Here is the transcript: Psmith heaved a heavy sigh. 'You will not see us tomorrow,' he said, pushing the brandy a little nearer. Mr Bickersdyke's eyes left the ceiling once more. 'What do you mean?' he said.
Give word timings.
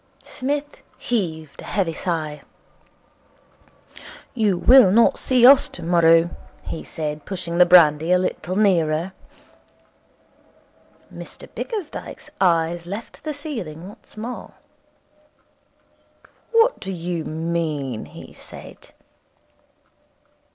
Psmith 0.23 0.77
heaved 0.97 1.61
a 1.61 1.65
heavy 1.65 1.93
sigh. 1.93 2.41
'You 4.33 4.57
will 4.57 4.89
not 4.91 5.19
see 5.19 5.45
us 5.45 5.67
tomorrow,' 5.67 6.31
he 6.63 6.83
said, 6.83 7.23
pushing 7.23 7.59
the 7.59 7.67
brandy 7.67 8.11
a 8.11 8.17
little 8.17 8.55
nearer. 8.55 9.13
Mr 11.13 11.47
Bickersdyke's 11.53 12.31
eyes 12.41 12.87
left 12.87 13.23
the 13.23 13.33
ceiling 13.35 13.87
once 13.89 14.17
more. 14.17 14.53
'What 16.51 16.79
do 16.79 16.91
you 16.91 17.23
mean?' 17.23 18.05
he 18.05 18.33
said. 18.33 18.89